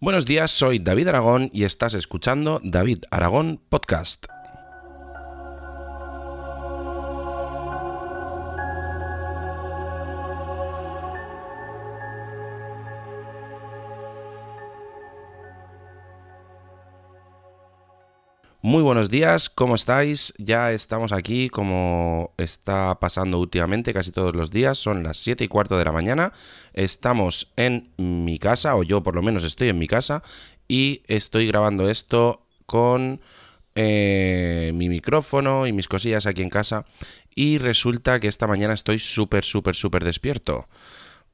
[0.00, 4.26] Buenos días, soy David Aragón y estás escuchando David Aragón Podcast.
[18.68, 20.34] Muy buenos días, ¿cómo estáis?
[20.36, 25.48] Ya estamos aquí como está pasando últimamente casi todos los días, son las 7 y
[25.48, 26.34] cuarto de la mañana,
[26.74, 30.22] estamos en mi casa, o yo por lo menos estoy en mi casa,
[30.68, 33.22] y estoy grabando esto con
[33.74, 36.84] eh, mi micrófono y mis cosillas aquí en casa,
[37.34, 40.68] y resulta que esta mañana estoy súper, súper, súper despierto,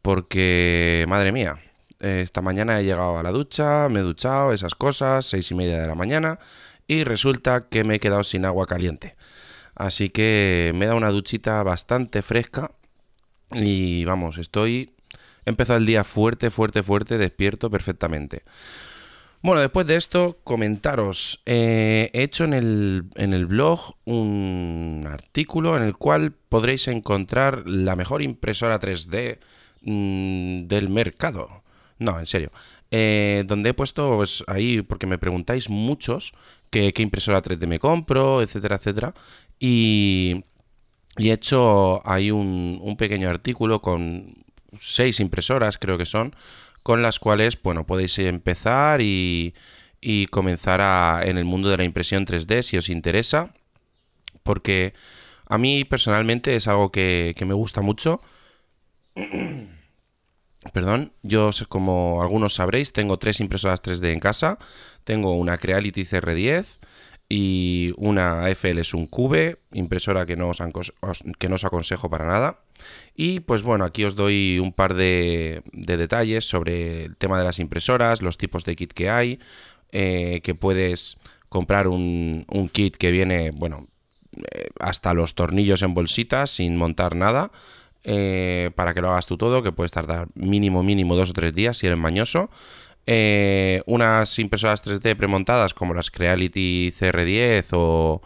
[0.00, 1.58] porque, madre mía,
[1.98, 5.80] esta mañana he llegado a la ducha, me he duchado, esas cosas, seis y media
[5.80, 6.38] de la mañana,
[6.86, 9.16] y resulta que me he quedado sin agua caliente.
[9.74, 12.72] Así que me da una duchita bastante fresca
[13.52, 14.92] y vamos, estoy...
[15.44, 18.42] He empezado el día fuerte, fuerte, fuerte, despierto perfectamente.
[19.42, 21.40] Bueno, después de esto, comentaros.
[21.46, 27.62] Eh, he hecho en el, en el blog un artículo en el cual podréis encontrar
[27.64, 29.38] la mejor impresora 3D
[29.82, 31.62] mm, del mercado.
[32.00, 32.50] No, en serio.
[32.90, 36.32] Eh, donde he puesto pues, ahí, porque me preguntáis muchos
[36.70, 39.14] qué, impresora 3D me compro, etcétera, etcétera.
[39.58, 40.44] Y,
[41.16, 44.44] he hecho ahí un, pequeño artículo con
[44.80, 46.34] seis impresoras, creo que son,
[46.82, 49.54] con las cuales, bueno, podéis empezar y,
[50.30, 53.52] comenzar a, en el mundo de la impresión 3D si os interesa,
[54.44, 54.94] porque
[55.46, 58.20] a mí personalmente es algo que, que me gusta mucho.
[60.72, 64.58] Perdón, yo como algunos sabréis, tengo tres impresoras 3D en casa.
[65.04, 66.78] Tengo una Creality CR10
[67.28, 70.62] y una AFL un Cube, impresora que no, os,
[71.38, 72.60] que no os aconsejo para nada.
[73.14, 77.58] Y pues bueno, aquí os doy un par de, detalles sobre el tema de las
[77.58, 79.40] impresoras, los tipos de kit que hay,
[79.90, 83.88] eh, que puedes comprar un, un, kit que viene, bueno,
[84.36, 87.50] eh, hasta los tornillos en bolsitas sin montar nada
[88.08, 91.52] eh, para que lo hagas tú todo, que puedes tardar mínimo, mínimo dos o tres
[91.52, 92.50] días si eres mañoso.
[93.04, 98.22] Eh, unas impresoras 3D premontadas como las Creality CR10 o,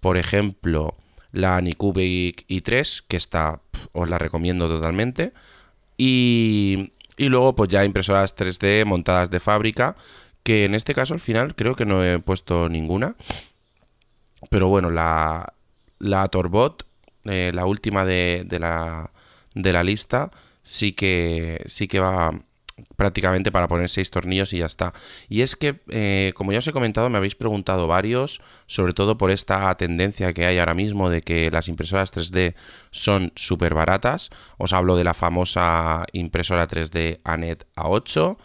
[0.00, 0.96] por ejemplo,
[1.30, 3.60] la Anycubic i3, que está,
[3.92, 5.32] os la recomiendo totalmente.
[5.96, 9.94] Y, y luego, pues ya impresoras 3D montadas de fábrica,
[10.42, 13.14] que en este caso al final creo que no he puesto ninguna.
[14.50, 15.54] Pero bueno, la,
[16.00, 16.86] la Torbot
[17.24, 19.11] eh, la última de, de, la,
[19.54, 20.30] de la lista,
[20.62, 22.32] sí que, sí que va
[22.96, 24.92] prácticamente para poner seis tornillos y ya está.
[25.28, 29.18] Y es que, eh, como ya os he comentado, me habéis preguntado varios, sobre todo
[29.18, 32.54] por esta tendencia que hay ahora mismo de que las impresoras 3D
[32.90, 34.30] son súper baratas.
[34.58, 38.36] Os hablo de la famosa impresora 3D ANET A8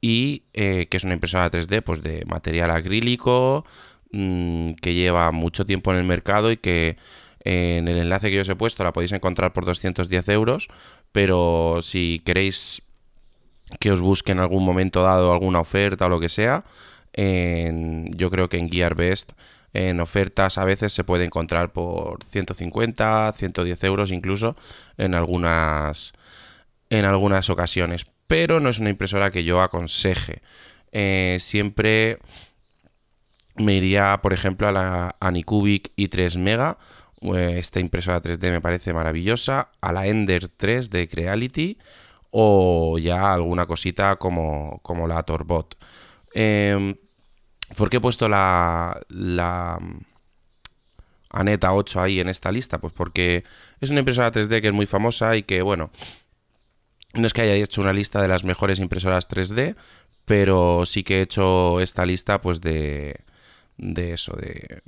[0.00, 3.64] y eh, que es una impresora 3D pues, de material acrílico
[4.10, 6.96] mm, que lleva mucho tiempo en el mercado y que
[7.44, 10.68] en el enlace que yo os he puesto la podéis encontrar por 210 euros,
[11.12, 12.82] pero si queréis
[13.80, 16.64] que os busque en algún momento dado alguna oferta o lo que sea,
[17.14, 19.32] yo creo que en GearBest
[19.74, 24.56] en ofertas a veces se puede encontrar por 150, 110 euros incluso
[24.98, 26.12] en algunas,
[26.90, 28.06] en algunas ocasiones.
[28.26, 30.42] Pero no es una impresora que yo aconseje.
[30.92, 32.18] Eh, siempre
[33.56, 36.78] me iría, por ejemplo, a la Anycubic i3 Mega
[37.34, 41.78] esta impresora 3D me parece maravillosa, a la Ender 3 de Creality
[42.30, 45.76] o ya alguna cosita como, como la Torbot.
[46.34, 46.96] Eh,
[47.76, 49.78] ¿Por qué he puesto la, la
[51.30, 52.78] Aneta 8 ahí en esta lista?
[52.78, 53.44] Pues porque
[53.80, 55.90] es una impresora 3D que es muy famosa y que, bueno,
[57.14, 59.76] no es que haya hecho una lista de las mejores impresoras 3D,
[60.24, 63.20] pero sí que he hecho esta lista pues de,
[63.76, 64.82] de eso, de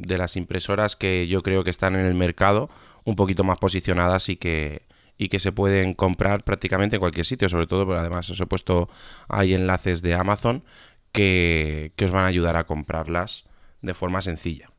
[0.00, 2.70] de las impresoras que yo creo que están en el mercado
[3.04, 4.82] un poquito más posicionadas y que,
[5.18, 8.46] y que se pueden comprar prácticamente en cualquier sitio, sobre todo, porque además os he
[8.46, 8.88] puesto
[9.28, 10.64] hay enlaces de Amazon
[11.12, 13.44] que, que os van a ayudar a comprarlas
[13.82, 14.70] de forma sencilla.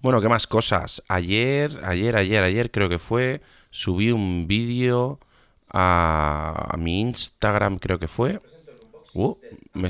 [0.00, 1.02] Bueno, ¿qué más cosas?
[1.08, 3.40] Ayer, ayer, ayer, ayer creo que fue,
[3.70, 5.18] subí un vídeo
[5.72, 8.40] a, mi Instagram, creo que fue.
[9.14, 9.36] Uh,
[9.72, 9.88] me,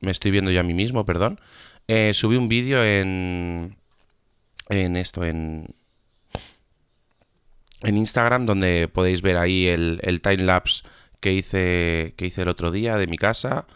[0.00, 1.40] me, estoy viendo yo a mí mismo, perdón.
[1.88, 3.76] Eh, subí un vídeo en.
[4.68, 5.74] En esto, en.
[7.82, 10.84] En Instagram, donde podéis ver ahí el, el time lapse
[11.20, 13.66] que hice, que hice el otro día de mi casa.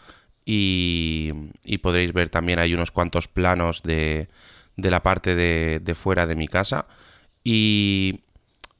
[0.45, 1.33] Y,
[1.65, 4.29] y podréis ver también hay unos cuantos planos de,
[4.77, 6.87] de la parte de, de fuera de mi casa.
[7.43, 8.21] Y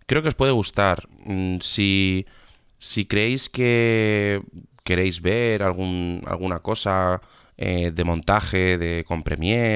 [0.05, 1.09] creo que os puede gustar.
[1.25, 2.25] Mm, si,
[2.77, 4.41] si creéis que,
[4.83, 7.21] queréis ver algún, alguna cosa
[7.57, 9.23] eh, de montaje, de con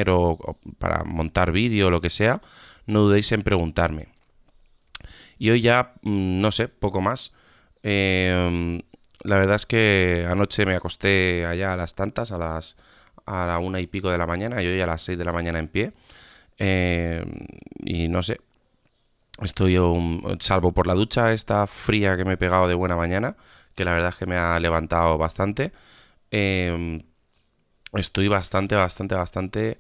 [0.10, 2.42] o, para montar vídeo o lo que sea,
[2.86, 4.08] no dudéis en preguntarme.
[5.38, 7.34] Y hoy ya, mm, no sé, poco más.
[7.84, 8.82] Em,
[9.24, 12.78] la verdad es que anoche me acosté allá a las tantas, a las
[13.26, 15.34] a la una y pico de la mañana, y hoy a las seis de la
[15.34, 15.94] mañana en pie.
[16.58, 17.26] Em,
[17.80, 18.40] y no sé,
[19.42, 19.78] estoy
[20.40, 23.36] salvo por la ducha esta fría que me he pegado de buena mañana,
[23.76, 25.72] que la verdad es que me ha levantado bastante.
[26.32, 27.02] Em,
[27.94, 29.78] estoy bastante, bastante, bastante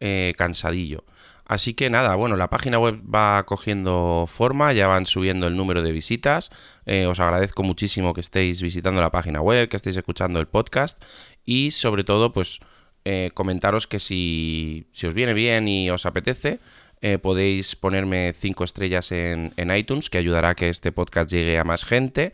[0.00, 1.04] eh, cansadillo.
[1.46, 5.82] Así que nada, bueno, la página web va cogiendo forma, ya van subiendo el número
[5.82, 6.50] de visitas.
[6.86, 11.02] Eh, os agradezco muchísimo que estéis visitando la página web, que estéis escuchando el podcast
[11.44, 12.60] y sobre todo, pues
[13.04, 16.60] eh, comentaros que si, si, os viene bien y os apetece,
[17.20, 21.64] podéis ponerme 5 estrellas en, en iTunes, que ayudará a que este podcast llegue a
[21.64, 22.32] más gente.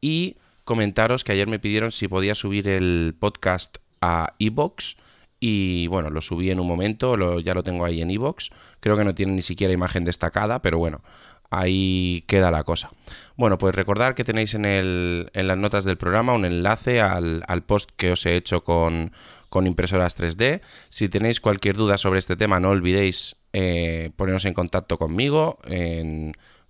[0.00, 4.96] Y comentaros que ayer me pidieron si podía subir el podcast a iBox
[5.40, 8.50] y bueno, lo subí en un momento, lo, ya lo tengo ahí en iBox.
[8.78, 11.02] Creo que no tiene ni siquiera imagen destacada, pero bueno,
[11.50, 12.90] ahí queda la cosa.
[13.36, 17.64] Bueno, pues recordar que tenéis en, el, en las notas del programa un enlace al,
[17.66, 19.10] post que os he hecho con,
[19.48, 20.60] con, impresoras 3D.
[20.90, 25.58] Si tenéis cualquier duda sobre este tema, no olvidéis eh, poneros en contacto conmigo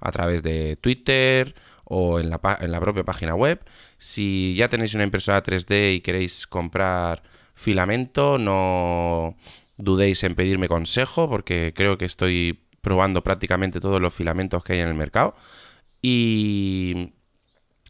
[0.00, 1.54] a través de Twitter
[1.94, 3.60] o en la, en la propia página web.
[3.98, 7.22] Si ya tenéis una impresora 3D y queréis comprar
[7.54, 9.36] filamento, no
[9.76, 14.78] dudéis en pedirme consejo porque creo que estoy probando prácticamente todos los filamentos que hay
[14.80, 15.34] en el mercado.
[16.00, 17.12] Y,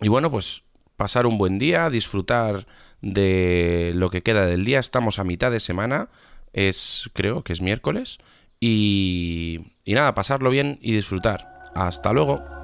[0.01, 0.65] bueno, pues
[0.97, 2.67] pasar un buen día, disfrutar
[3.03, 4.81] de lo que queda del día.
[4.81, 6.09] Estamos a mitad de semana,
[6.53, 8.19] es creo que es miércoles.
[8.59, 11.63] Y, y nada, pasarlo bien y disfrutar.
[11.75, 12.62] Hasta luego.